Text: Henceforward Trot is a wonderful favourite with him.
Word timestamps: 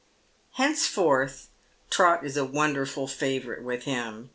Henceforward 0.53 1.31
Trot 1.91 2.25
is 2.25 2.35
a 2.35 2.43
wonderful 2.43 3.05
favourite 3.07 3.61
with 3.61 3.83
him. 3.83 4.29